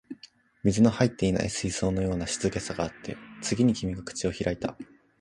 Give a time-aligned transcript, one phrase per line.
[0.63, 4.75] 水の入っていない水槽のような静けさがあって、次に君が口を開いた